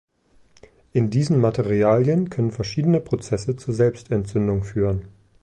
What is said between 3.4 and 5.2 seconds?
zur Selbstentzündung führen.